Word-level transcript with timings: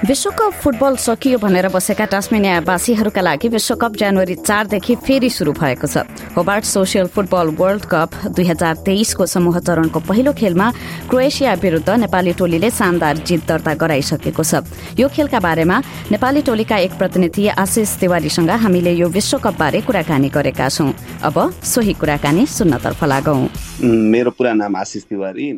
विश्वकप 0.00 0.52
फुटबल 0.56 0.94
सकियो 0.96 1.38
भनेर 1.38 1.68
बसेका 1.68 2.04
टास्मेनियावासीहरूका 2.08 3.20
लागि 3.20 3.48
विश्वकप 3.48 3.96
जनवरी 4.00 4.34
चारदेखि 4.34 4.94
फेरि 4.96 5.28
शुरू 5.28 5.52
भएको 5.52 5.86
छ। 5.86 6.08
Hobart 6.32 6.64
social 6.64 7.06
football 7.12 7.48
world 7.60 7.84
cup 7.84 8.32
दुई 8.32 8.44
हजार 8.48 8.76
तेइसको 8.80 9.26
समूह 9.26 9.58
चरणको 9.60 10.00
पहिलो 10.00 10.32
खेलमा 10.32 10.70
क्रोएसिया 11.10 11.52
विरूद्ध 11.60 11.90
नेपाली 12.00 12.32
टोलीले 12.32 12.70
शानदार 12.70 13.16
जित 13.28 13.44
दर्ता 13.44 13.74
गराइसकेको 13.76 14.42
छ। 14.42 14.64
यो 14.96 15.08
खेलका 15.12 15.38
बारेमा 15.38 15.76
नेपाली 16.10 16.42
टोलीका 16.48 16.76
एक 16.80 16.96
प्रतिनिधि 16.96 17.48
आशिष 17.60 17.96
तिवारीसँग 18.00 18.50
हामीले 18.56 18.92
यो 18.96 19.08
विश्वकप 19.12 19.58
बारे 19.60 19.80
कुराकानी 19.84 20.28
गरेका 20.32 20.68
छौं। 20.70 20.92
अब 21.28 21.36
सोही 21.60 21.92
कुराकानी 22.00 22.46
सुन्नतर्फ 22.48 23.04
लागौं। 23.04 23.40
मेरो 23.84 24.30
पुरा 24.32 24.52
नाम 24.56 24.76
आशिष 24.76 25.02
तिवारी। 25.04 25.52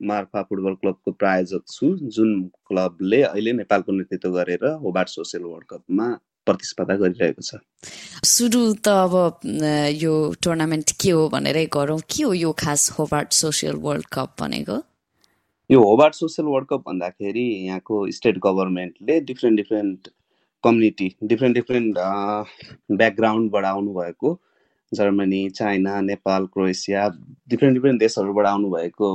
मार्फा 0.00 0.42
फुटबल 0.42 0.74
क्लबको 0.82 1.12
प्रायोजक 1.22 1.62
छु 1.72 1.86
जुन 2.16 2.30
क्लबले 2.68 3.22
अहिले 3.22 3.52
नेपालको 3.60 3.92
नेतृत्व 3.92 4.30
गरेर 4.36 4.64
होबार्ट 4.84 5.08
सोसियल 5.08 5.44
वर्ल्ड 5.44 5.66
कपमा 5.70 6.08
प्रतिस्पर्धा 6.46 6.94
गरिरहेको 7.02 7.42
छ। 7.42 7.60
सुरु 8.28 8.62
त 8.84 8.88
अब 8.88 9.14
यो 10.00 10.14
टुर्नामेन्ट 10.44 10.90
के 11.00 11.10
हो 11.10 11.28
भनेरै 11.34 11.66
गरौँ। 11.76 12.00
के 12.16 12.22
हो 12.22 12.32
यो 12.34 12.50
खास 12.64 12.90
होबार्ट 12.98 13.32
सोसियल 13.32 13.76
वर्ल्ड 13.86 14.06
कप 14.12 14.34
भनेको? 14.40 14.76
यो 15.70 15.80
होबार्ट 15.80 16.14
सोसियल 16.14 16.48
वर्ल्ड 16.48 16.68
कप 16.68 16.82
भन्दाखेरि 16.88 17.46
यहाँको 17.66 18.00
स्टेट 18.16 18.38
गभर्मेन्टले 18.46 19.20
different 19.30 19.56
different 19.56 20.08
community 20.64 21.08
different 21.24 21.54
different 21.56 21.96
ब्याकग्राउन्डबाट 22.98 23.64
आउनुभएको 23.64 24.38
Germany 24.92 25.48
China 25.50 26.00
Nepal 26.00 26.46
Croatia 26.52 27.08
different 27.48 27.74
different 27.76 28.00
देशहरूबाट 28.00 28.46
आउनुभएको 28.46 29.08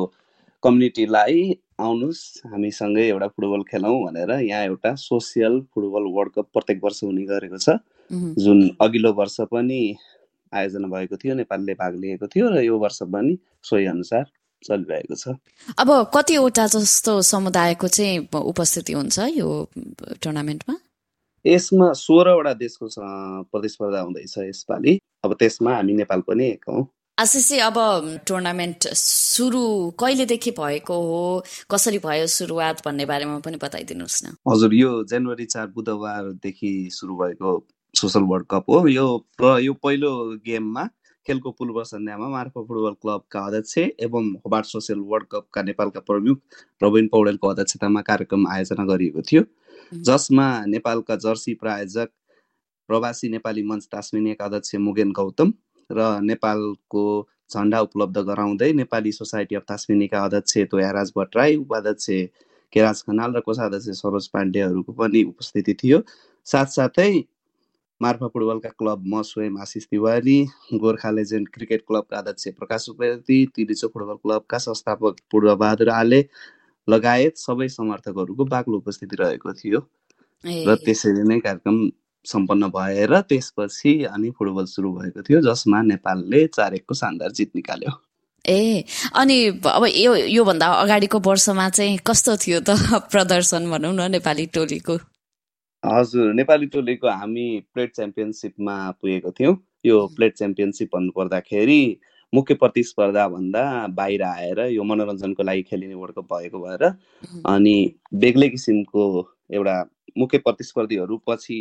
कम्युनिटीलाई 0.64 1.42
आउनुहोस् 1.80 2.24
हामीसँगै 2.52 3.08
एउटा 3.08 3.28
फुटबल 3.28 3.62
खेलौँ 3.72 3.96
भनेर 4.04 4.32
यहाँ 4.44 4.64
एउटा 4.66 4.94
सोसियल 5.00 5.60
फुटबल 5.74 6.04
वर्ल्ड 6.16 6.34
कप 6.36 6.48
प्रत्येक 6.54 6.84
वर्ष 6.84 7.04
हुने 7.04 7.24
गरेको 7.26 7.58
छ। 7.58 7.78
जुन 8.44 8.60
अघिल्लो 8.82 9.14
वर्ष 9.14 9.38
पनि 9.54 9.80
आयोजना 10.52 10.88
भएको 10.90 11.16
थियो 11.22 11.34
नेपालले 11.36 11.74
भाग 11.80 11.96
लिएको 12.02 12.28
थियो 12.28 12.50
र 12.50 12.62
यो 12.66 12.78
वर्ष 12.80 13.00
पनि 13.08 13.38
सोही 13.64 13.86
अनुसार 13.86 14.26
चलिरहेको 14.64 15.16
छ। 15.16 15.40
अब 15.80 15.90
कतिवटा 16.16 16.66
जस्तो 16.76 17.22
समुदायको 17.24 17.88
चाहिँ 17.88 18.28
उपस्थिति 18.34 18.94
हुन्छ 18.94 19.18
यो 19.40 19.50
टुर्नामेन्टमा? 20.20 20.76
यसमा 21.46 21.88
सोह्रवटा 21.96 22.54
देशको 22.60 22.88
प्रतिस्पर्धा 23.52 24.00
हुँदैछ 24.02 24.38
यसपालि। 24.38 25.00
अब 25.24 25.34
त्यसमा 25.40 25.76
हामी 25.76 25.94
नेपाल 26.04 26.22
पनि 26.28 26.46
एक 26.50 26.66
हौ। 26.70 26.84
आशिषी 27.20 27.58
अब 27.60 27.76
टुर्नामेन्ट 28.28 28.88
सुरु 28.96 29.62
कहिलेदेखि 30.00 30.52
भएको 30.56 30.96
हो? 31.04 31.44
कसरी 31.72 31.98
भयो 32.00 32.28
सुरुवात 32.32 32.82
भन्ने 32.86 33.06
बारेमा 33.06 33.40
पनि 33.44 33.58
बताइदिनुहोस् 33.60 34.24
न। 34.24 34.28
हजुर 34.48 34.74
यो 34.74 34.92
जनवरी 35.04 35.46
चार 35.46 35.68
बुधबारदेखि 35.76 36.72
सुरु 36.96 37.16
भएको 37.20 37.52
सोसल 37.96 38.24
वर्ल्ड 38.24 38.46
कप 38.52 38.70
हो। 38.70 38.88
यो 38.88 39.08
यो 39.60 39.74
पहिलो 39.84 40.12
गेममा 40.48 40.86
खेलको 41.28 41.52
पूर्व 41.60 41.84
सन्ध्यामा 41.84 42.28
मार्फा 42.30 42.62
फुटबल 42.64 42.96
क्लबका 43.04 43.40
अध्यक्ष 43.48 43.78
एवं 44.00 44.32
होबार्ट 44.40 44.66
सोसियल 44.66 45.00
वर्ल्ड 45.12 45.28
कपका 45.32 45.62
नेपालका 45.62 46.00
प्रमुख 46.08 46.38
प्रवीण 46.80 47.08
पौडेलको 47.12 47.48
अध्यक्षतामा 47.48 48.02
कार्यक्रम 48.08 48.48
आयोजना 48.48 48.86
गरिएको 48.96 49.22
थियो। 49.28 49.44
जसमा 50.08 50.48
नेपालका 50.72 51.16
जर्सी 51.20 51.54
प्रायोजक 51.60 52.10
प्रवासी 52.90 53.30
नेपाली 53.30 53.64
मञ्च 53.68 53.88
तास्मिनियाका 53.92 54.46
अध्यक्ष 54.46 54.76
मुगेन 54.82 55.12
गौतम 55.12 55.52
र 55.90 56.20
नेपालको 56.22 57.06
झन्डा 57.50 57.80
उपलब्ध 57.82 58.18
गराउँदै 58.28 58.72
नेपाली 58.74 59.12
सोसाइटी 59.12 59.56
अफ 59.56 59.64
तास्मिनीका 59.68 60.24
अध्यक्ष 60.24 60.58
तोयाराज 60.72 61.12
भट्टराई 61.16 61.56
उपाध्यक्ष 61.58 62.06
केराज 62.74 63.02
खनाल 63.04 63.36
र 63.36 63.40
कोषाध्यक्ष 63.42 64.00
सरोज 64.00 64.28
पाण्डेहरूको 64.30 64.92
पनि 64.94 65.24
उपस्थिति 65.24 65.74
थियो। 65.74 66.02
साथसाथै 66.48 67.12
मार्फा 68.02 68.28
फुटबलका 68.28 68.70
क्लब 68.80 69.04
म 69.08 69.22
स्वयं 69.22 69.58
आशिष 69.62 69.86
तिवारी 69.86 70.38
गोर्खा 70.74 71.12
लेजेन्ड 71.12 71.50
क्रिकेट 71.50 71.82
क्लबका 71.88 72.18
अध्यक्ष 72.18 72.48
प्रकाश 72.60 72.86
सुवेदी 72.86 73.40
तिलिचो 73.56 73.88
फुटबल 73.88 74.16
क्लबका 74.24 74.58
संस्थापक 74.58 75.16
पूर्वबहादुर 75.32 75.90
आले 75.92 76.22
लगायत 76.88 77.38
सबै 77.38 77.68
समर्थकहरूको 77.70 78.46
बाक्लो 78.46 78.78
उपस्थिति 78.78 79.16
रहेको 79.16 79.54
थियो। 79.54 79.80
र 80.68 80.76
त्यसरी 80.86 81.24
नै 81.28 81.40
कार्यक्रम 81.40 81.78
सम्पन्न 82.26 82.68
भएर 82.68 83.20
त्यसपछि 83.22 84.04
अनि 84.04 84.30
फुटबल 84.30 84.66
सुरु 84.66 84.92
भएको 84.94 85.22
थियो 85.22 85.42
जसमा 85.42 85.82
नेपालले 85.82 86.46
चार 86.48 86.76
एकको 86.76 86.96
शानदार 86.96 87.32
जित 87.32 87.52
निकाल्यो। 87.56 87.92
ए 88.46 88.84
अनि 89.16 89.46
अब 89.66 89.86
यो 89.96 90.16
योभन्दा 90.16 90.68
अगाडिको 90.68 91.20
वर्षमा 91.20 91.70
चाहिँ 91.70 91.98
कस्तो 92.08 92.36
थियो 92.38 92.60
त 92.60 92.76
प्रदर्शन 93.12 93.70
भनौँ 93.72 93.94
न 93.94 94.12
नेपाली 94.12 94.46
टोलीको? 94.46 94.98
हजुर 95.86 96.34
नेपाली 96.34 96.66
टोलीको 96.66 97.10
हामी 97.10 97.48
प्लेट 97.74 97.96
च्याम्पियनसिपमा 97.96 98.76
पुगेको 98.92 99.32
थियौँ। 99.32 99.58
यो 99.86 100.08
प्लेट 100.16 100.38
च्याम्पियनसिप 100.38 100.90
भन्नु 100.96 101.12
पर्दाखेरि 101.12 102.00
मुख्य 102.34 102.54
प्रतिस्पर्धा 102.54 103.28
भन्दा 103.28 103.88
बाहिर 103.88 104.24
आएर 104.24 104.60
यो 104.60 104.84
मनोरञ्जनको 104.84 105.44
लागि 105.44 105.62
खेलिने 105.62 105.94
वर्ल्ड 105.94 106.16
कप 106.16 106.34
भएको 106.34 106.60
भएर 106.60 106.84
अनि 107.46 107.96
बेग्लै 108.14 108.50
किसिमको 108.50 109.06
एउटा 109.54 109.78
मुख्य 110.18 110.38
प्रतिस्पर्धीहरू 110.38 111.18
पछि 111.28 111.58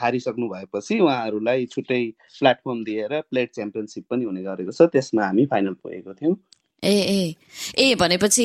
हारिसक्नु 0.00 0.48
भएपछि 0.48 0.98
उहाँहरूलाई 1.00 1.66
छुट्टै 1.66 2.02
प्लेटफर्म 2.38 2.82
दिएर 2.84 3.20
प्लेट 3.30 3.54
च्याम्पियनसिप 3.54 4.04
पनि 4.10 4.24
हुने 4.24 4.42
गरेको 4.42 4.72
छ। 4.72 4.90
त्यसमा 4.92 5.24
हामी 5.24 5.46
फाइनल 5.46 5.74
पुगेको 5.82 6.14
थियौँ। 6.14 6.36
ए 6.82 6.96
ए। 7.00 7.34
ए 7.80 7.94
भनेपछि 7.96 8.44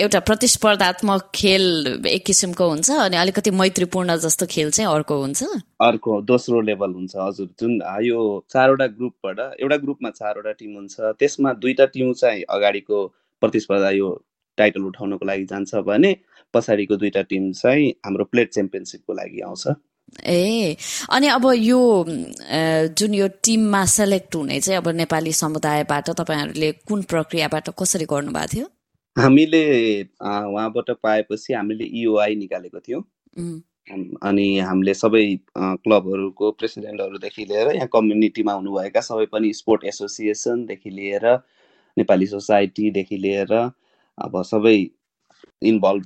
एउटा 0.00 0.20
प्रतिस्पर्धात्मक 0.28 1.30
खेल 1.34 1.64
एक 2.08 2.24
किसिमको 2.26 2.68
हुन्छ 2.68 2.90
अनि 2.90 3.16
अलिकति 3.16 3.50
मैत्रीपूर्ण 3.52 4.16
जस्तो 4.16 4.46
खेल 4.48 4.70
चाहिँ 4.70 4.88
अर्को 4.90 5.20
हुन्छ? 5.20 5.42
अर्को 5.80 6.20
दोस्रो 6.24 6.60
लेभल 6.60 6.92
हुन्छ 6.92 7.16
हजुर। 7.16 7.48
जुन 7.60 7.82
यो 8.02 8.20
चारवटा 8.50 8.86
ग्रुपबाट 8.96 9.38
एउटा 9.60 9.76
ग्रुपमा 9.84 10.10
चारवटा 10.10 10.52
टिम 10.56 10.72
हुन्छ। 10.74 10.94
त्यसमा 11.20 11.52
दुईटा 11.52 11.86
टिम 11.92 12.12
चाहिँ 12.12 12.42
अगाडिको 12.48 13.06
प्रतिस्पर्धा 13.42 13.90
यो 13.90 14.08
टाइटल 14.58 14.82
उठाउनको 14.88 15.24
लागि 15.26 15.44
जान्छ 15.44 15.74
भने 15.84 16.16
पछाडिको 16.54 16.96
दुईटा 16.96 17.22
टिम 17.28 17.52
चाहिँ 17.52 17.90
हाम्रो 18.06 18.24
प्लेट 18.24 18.52
च्याम्पियनसिपको 18.52 19.12
लागि 19.12 19.40
आउँछ। 19.44 19.66
ए 20.24 20.76
अनि 21.10 21.26
अब 21.28 21.44
यो 21.56 21.80
जुन 22.98 23.14
यो 23.14 23.28
टिममा 23.44 23.84
सेलेक्ट 23.84 24.34
हुने 24.34 24.60
चाहिँ 24.60 24.78
अब 24.78 24.88
नेपाली 24.96 25.32
समुदायबाट 25.32 26.10
तपाईँहरूले 26.10 26.72
कुन 26.88 27.02
प्रक्रियाबाट 27.02 27.70
कसरी 27.78 28.04
गर्नुभएको 28.10 28.52
थियो? 28.54 28.66
हामीले 29.16 29.62
उहाँबाट 30.02 30.90
पाएपछि 31.02 31.52
हामीले 31.52 31.84
इओआई 32.02 32.34
e 32.34 32.38
निकालेको 32.38 32.80
थियौँ। 32.80 33.02
अनि 34.22 34.46
हामीले 34.58 34.94
सबै 34.94 35.24
क्लबहरूको 35.56 36.50
प्रेसिडेन्टहरूदेखि 36.52 37.44
लिएर 37.44 37.74
यहाँ 37.74 37.88
कम्युनिटीमा 37.92 38.52
हुनुभएका 38.52 39.00
सबै 39.00 39.26
पनि 39.32 39.52
स्पोर्ट 39.52 39.84
एसोसिएसनदेखि 39.84 40.90
लिएर 40.90 41.26
नेपाली 41.96 42.26
सोसाइटीदेखि 42.26 43.16
लिएर 43.16 43.52
अब 43.52 44.42
सबै 44.42 44.76
इन्भल्भ 45.62 46.04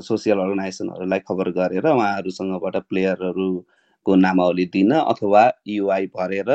सोसियल 0.00 0.38
अर्गनाइजेसनहरूलाई 0.38 1.18
खबर 1.18 1.50
गरेर 1.50 1.86
उहाँहरूसँगबाट 1.86 2.76
प्लेयरहरूको 2.76 4.14
नामावली 4.16 4.64
दिन 4.66 4.92
अथवा 4.92 5.42
युआई 5.68 6.06
भरेर 6.06 6.50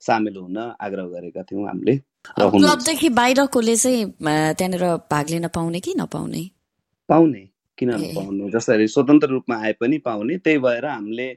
सामेल 0.00 0.36
हुन 0.36 0.58
आग्रह 0.80 1.06
गरेका 1.06 1.42
थियौँ 1.42 1.66
हामीले 1.68 2.00
क्लबदेखि 2.36 3.08
बाहिरकोले 3.08 3.76
चाहिँ 3.76 4.04
त्यहाँनिर 4.20 4.84
भाग 5.10 5.26
लिन 5.30 5.48
पाउने 5.48 5.80
कि 5.80 5.94
नपाउने? 5.96 6.50
पाउने। 7.08 7.48
किन 7.78 7.90
नपाउने? 7.90 8.50
जसरी 8.50 8.86
स्वतन्त्र 8.88 9.28
रूपमा 9.28 9.56
आए 9.56 9.72
पनि 9.80 9.98
पाउने। 9.98 10.36
त्यही 10.38 10.58
भएर 10.58 10.86
हामीले 10.86 11.28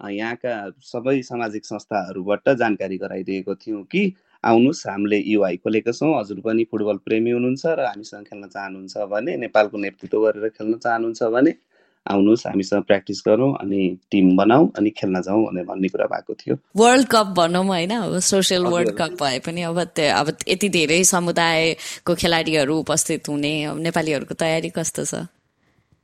यहाँका 0.00 0.54
सबै 0.82 1.22
सामाजिक 1.22 1.64
संस्थाहरूबाट 1.64 2.48
जानकारी 2.48 2.96
गराइदिएको 2.98 3.54
थियौँ 3.54 3.82
कि 3.84 4.02
आउनुहोस्। 4.44 4.86
हामीले 4.86 5.18
युआई 5.26 5.56
खोलेका 5.62 5.92
छौँ। 5.92 6.12
हजुर 6.18 6.40
पनि 6.40 6.64
फुटबल 6.70 6.96
प्रेमी 7.06 7.30
हुनुहुन्छ 7.30 7.64
र 7.66 7.80
हामीसँग 7.86 8.24
खेल्न 8.24 8.44
चाहनुहुन्छ 8.48 8.94
भने 9.12 9.36
नेपालको 9.36 9.76
नेतृत्व 9.78 10.18
गरेर 10.24 10.48
खेल्न 10.54 10.74
चाहनुहुन्छ 10.78 11.22
भने 11.34 11.52
आउनुहोस्। 12.06 12.46
हामीसँग 12.46 12.82
प्र्याक्टिस 12.88 13.22
गरौँ 13.26 13.50
अनि 13.60 13.80
टिम 14.10 14.36
बनाऊ 14.36 14.68
अनि 14.78 14.90
खेल्न 14.90 15.20
जाउँ 15.22 15.44
भनेर 15.46 15.64
भन्ने 15.64 15.88
कुरा 15.88 16.06
भएको 16.06 16.34
थियो। 16.34 16.54
वर्ल्ड 16.76 17.06
कप 17.08 17.26
भनौँ 17.36 17.64
होइन। 17.66 17.90
अब 17.90 18.18
सोसियल 18.24 18.62
वर्ल्ड 18.64 18.90
कप 18.98 19.12
भए 19.22 19.38
पनि 19.44 19.62
अब 19.62 19.78
अब 19.80 20.26
यति 20.48 20.68
धेरै 20.68 21.02
समुदायको 21.04 22.14
खेलाडीहरू 22.14 22.78
उपस्थित 22.78 23.28
हुने 23.28 23.52
नेपालीहरूको 23.76 24.34
तयारी 24.34 24.70
कस्तो 24.70 25.04
छ? 25.04 25.14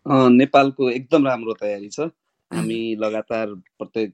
नेपालको 0.06 0.90
एकदम 0.90 1.26
राम्रो 1.26 1.52
तयारी 1.62 1.88
छ। 1.88 2.10
हामी 2.50 2.80
लगातार 3.00 3.46
प्रत्येक 3.78 4.12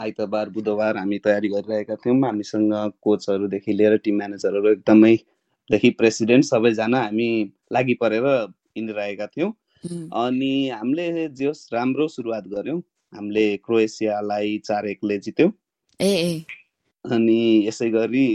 आइतबार 0.00 0.48
बुधबार 0.50 0.96
हामी 0.96 1.18
तयारी 1.18 1.48
गरिरहेका 1.48 1.94
थियौँ। 1.94 2.18
हामीसँग 2.24 2.92
कोचहरूदेखि 3.02 3.72
लिएर 3.72 3.96
टिम 4.04 4.16
म्यानेजरहरू 4.16 4.70
एकदमैदेखि 4.70 5.90
प्रेसिडेन्ट। 5.98 6.44
सबैजना 6.44 7.00
हामी 7.02 7.30
लागि 7.72 7.94
परेर 7.94 8.26
हिँडिरहेका 8.76 9.26
थियौँ। 9.26 9.52
अनि 10.14 10.52
हामीले 10.68 11.28
जे 11.28 11.46
होस् 11.46 11.68
राम्रो 11.72 12.08
सुरुवात 12.08 12.48
गऱ्यौँ। 12.48 12.80
हामीले 13.12 13.46
क्रोएसियालाई 13.56 14.58
चार 14.64 14.86
एकले 14.86 15.18
जित्यौँ। 15.18 15.52
ए 16.00 16.12
ए। 16.14 16.44
अनि 17.04 17.66
यसै 17.66 17.90
गरी 17.90 18.26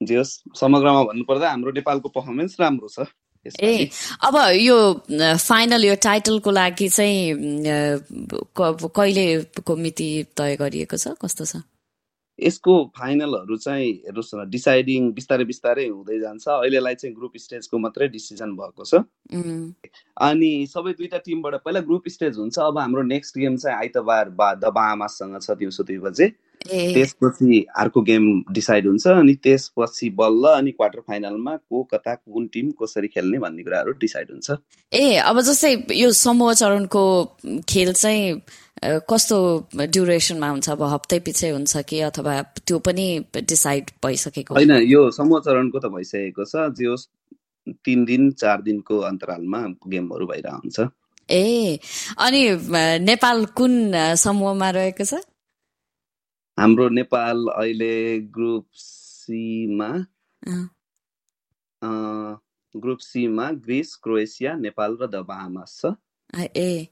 जे 0.00 0.16
होस् 0.16 0.32
समग्रमा 0.60 1.02
भन्नुपर्दा 1.04 1.50
हाम्रो 1.50 1.72
नेपालको 1.72 2.08
पर्फर्मेन्स 2.08 2.60
राम्रो 2.60 2.88
छ। 2.88 3.06
ए 3.46 3.88
अब 4.24 4.36
यो 4.54 4.78
फाइनल 5.38 5.84
यो 5.84 5.94
टाइटलको 6.02 6.50
लागि 6.50 6.88
चाहिँ 6.88 7.34
कहिलेको 8.56 9.76
मिति 9.76 10.08
तय 10.36 10.56
गरिएको 10.56 10.96
छ? 10.96 11.14
कस्तो 11.22 11.44
छ? 11.44 11.62
यसको 12.38 12.74
फाइनलहरू 12.98 13.56
चाहिँ 13.56 13.90
हेर्नुहोस् 14.06 14.34
न 14.34 14.48
डिसाइडिङ 14.50 15.10
बिस्तारै 15.14 15.44
बिस्तारै 15.44 15.86
हुँदै 15.88 16.18
जान्छ। 16.20 16.48
अहिलेलाई 16.48 16.94
चाहिँ 16.94 17.14
ग्रुप 17.16 17.36
स्टेजको 17.38 17.78
मात्रै 17.78 18.08
डिसिजन 18.08 18.50
भएको 18.56 18.84
छ। 18.84 18.94
अनि 20.16 20.52
सबै 20.72 20.92
दुईटा 20.98 21.18
टिमबाट 21.26 21.54
पहिला 21.62 21.80
ग्रुप 21.86 22.08
स्टेज 22.08 22.38
हुन्छ। 22.38 22.58
अब 22.58 22.78
हाम्रो 22.78 23.02
नेक्स्ट 23.10 23.38
गेम 23.38 23.56
चाहिँ 23.56 23.76
आइतबार 23.78 24.30
बा 24.38 24.54
द 24.54 24.72
बामासँग 24.74 25.38
छ 25.42 25.50
दिउँसो 25.60 25.82
दुई 25.84 25.98
बजे। 25.98 26.32
त्यसपछि 26.68 27.64
अर्को 27.76 28.00
गेम 28.02 28.24
डिसाइड 28.52 28.86
हुन्छ 28.86 29.06
अनि 29.08 29.34
त्यसपछि 29.42 30.10
बल्ल 30.18 30.52
अनि 30.56 30.70
क्वार्टर 30.70 31.00
फाइनलमा 31.08 31.56
को 31.56 31.82
कता 31.92 32.14
कुन 32.14 32.46
टिम 32.52 32.70
कसरी 32.82 33.08
खेल्ने 33.08 33.38
भन्ने 33.38 33.62
कुराहरू 33.62 33.92
डिसाइड 34.00 34.30
हुन्छ। 34.30 34.50
ए 34.92 35.16
अब 35.16 35.40
जस्तै 35.40 35.72
यो 35.96 36.10
समूह 36.10 36.52
चरणको 36.54 37.04
खेल 37.68 37.92
चाहिँ 37.92 38.40
कस्तो 39.10 39.38
ड्युरेसनमा 39.78 40.48
हुन्छ? 40.48 40.68
अब 40.70 40.82
हप्तै 40.82 41.18
पछि 41.26 41.48
हुन्छ 41.48 41.82
कि 41.88 42.00
अथवा 42.10 42.40
त्यो 42.66 42.78
पनि 42.78 43.06
डिसाइड 43.34 43.90
भइसकेको? 44.04 44.54
होइन 44.54 44.72
यो 44.86 45.10
समूह 45.10 45.40
चरणको 45.40 45.78
त 45.78 45.86
भइसकेको 45.92 46.44
छ 46.44 46.70
जे 46.78 46.94
तिन 47.84 48.04
दिन 48.04 48.30
चार 48.38 48.62
दिनको 48.62 48.98
अन्तरालमा 49.10 49.60
गेमहरू 49.86 50.26
भइरहन्छ। 50.26 50.88
ए 51.30 51.78
अनि 52.18 52.40
नेपाल 53.06 53.44
कुन 53.54 53.92
समूहमा 54.18 54.70
रहेको 54.70 55.04
छ? 55.04 55.14
हाम्रो 56.58 56.88
नेपाल 56.88 57.46
अहिले 57.56 58.18
ग्रुप 58.18 58.66
सीमा 58.74 59.90
ग्रुप 62.74 62.98
सीमा 62.98 63.50
ग्रिस 63.50 63.94
क्रोएसिया 63.96 64.54
नेपाल 64.56 64.96
र 65.02 65.06
द 65.06 65.24
बाहामास 65.28 65.80
छ। 65.80 65.94
ए। 66.56 66.88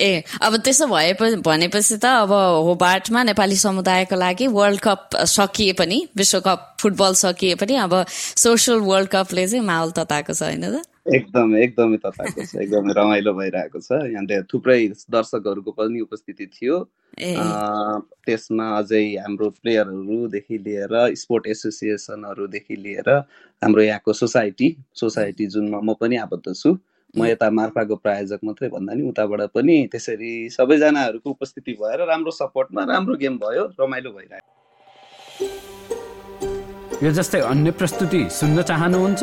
ए 0.00 0.22
अब 0.42 0.56
त्यसो 0.56 0.86
भए 0.86 1.12
भनेपछि 1.40 1.96
त 1.96 2.04
अब 2.04 2.32
होबार्टमा 2.66 3.22
नेपाली 3.22 3.56
समुदायको 3.56 4.16
लागि 4.16 4.46
वर्ल्ड 4.46 4.80
कप 4.80 5.10
सकिए 5.24 5.72
पनि 5.72 5.98
विश्वकप 6.16 6.76
फुटबल 6.80 7.14
सकिए 7.14 7.54
पनि 7.54 7.74
अब 7.86 8.04
सोसियल 8.08 8.78
वर्ल्ड 8.80 9.08
कपले 9.08 9.46
चाहिँ 9.48 9.64
माहौल 9.64 9.90
तताएको 9.92 10.32
छ 10.34 10.42
होइन 10.42 10.64
त? 10.74 10.84
एकदमै 11.16 11.58
एकदमै 11.64 11.98
तताएको 12.04 12.42
छ 12.44 12.52
एकदमै 12.64 12.92
रमाइलो 12.98 13.32
भइरहेको 13.38 13.78
छ। 13.80 13.90
यहाँ 14.12 14.42
थुप्रै 14.52 14.80
दर्शकहरूको 15.08 15.72
पनि 15.78 16.00
उपस्थिति 16.04 16.46
थियो। 16.54 16.76
त्यसमा 18.26 18.66
अझै 18.78 19.04
हाम्रो 19.24 19.48
प्लेयरहरूदेखि 19.60 20.56
लिएर 20.66 20.92
स्पोर्ट 21.22 21.46
एसोसिएसनहरूदेखि 21.54 22.76
लिएर 22.76 23.08
हाम्रो 23.62 23.82
यहाँको 23.82 24.12
सोसाइटी 24.12 24.68
सोसाइटी 24.94 25.46
जुनमा 25.46 25.80
म 25.80 25.94
पनि 26.00 26.16
आबद्ध 26.26 26.46
छु। 26.52 26.70
म 27.16 27.24
यता 27.24 27.48
मार्फाको 27.50 27.96
प्रायोजक 28.04 28.40
मात्रै 28.44 28.68
भन्दा 28.68 28.92
नि 28.94 29.02
उताबाट 29.08 29.40
पनि 29.56 29.76
त्यसरी 29.92 30.32
सबैजनाहरूको 30.52 31.28
उपस्थिति 31.30 31.72
भएर 31.80 32.04
राम्रो 32.04 32.30
सपोर्टमा 32.36 32.84
राम्रो 32.84 33.14
गेम 33.16 33.34
भयो 33.40 33.64
रमाइलो 33.80 34.10
भइरहेको 34.12 34.46
यो 37.02 37.10
जस्तै 37.16 37.40
अन्य 37.48 37.70
प्रस्तुति 37.80 38.20
सुन्न 38.30 38.62
चाहनुहुन्छ? 38.68 39.22